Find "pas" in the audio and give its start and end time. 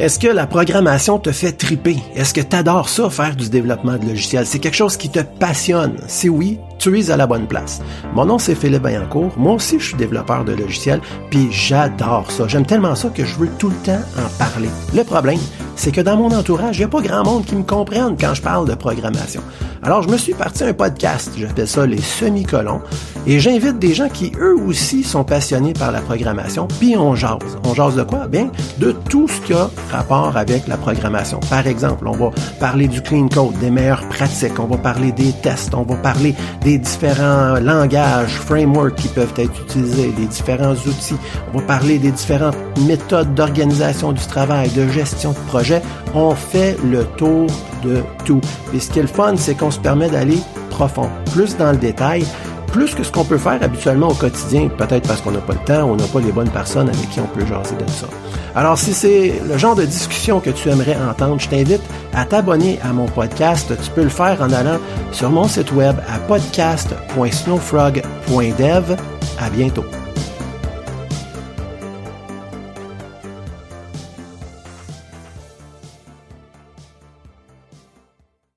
16.88-17.02, 55.40-55.54, 56.04-56.20